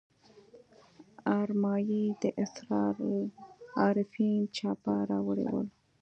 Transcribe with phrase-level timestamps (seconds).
[1.39, 5.67] ارمایي د اسرار العارفین چاپه راوړي ول.